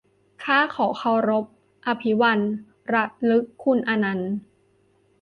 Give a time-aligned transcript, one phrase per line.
[0.43, 1.45] ข้าขอเคารพ
[1.85, 2.51] อภิวันท์
[2.93, 4.33] ระลึกคุณอนันต์